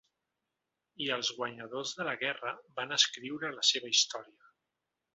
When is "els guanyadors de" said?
1.17-2.09